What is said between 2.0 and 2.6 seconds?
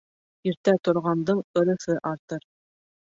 артыр.